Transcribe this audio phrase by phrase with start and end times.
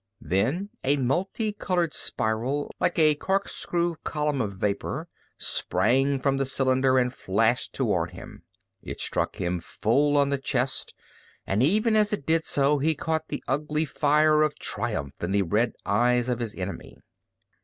[0.23, 7.13] Then a multicolored spiral, like a corkscrew column of vapor, sprang from the cylinder and
[7.13, 8.41] flashed toward him.
[8.81, 10.95] It struck him full on the chest
[11.45, 15.43] and even as it did so he caught the ugly fire of triumph in the
[15.43, 16.97] red eyes of his enemy.